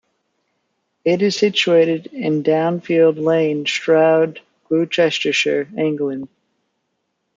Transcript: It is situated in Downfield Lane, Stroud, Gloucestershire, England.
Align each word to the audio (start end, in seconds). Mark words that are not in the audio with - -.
It 1.05 1.21
is 1.21 1.35
situated 1.37 2.07
in 2.07 2.41
Downfield 2.41 3.23
Lane, 3.23 3.67
Stroud, 3.67 4.39
Gloucestershire, 4.67 5.69
England. 5.77 6.27